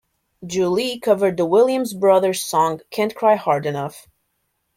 [0.43, 4.07] Julie covered The Williams Brothers song "Can't Cry Hard Enough".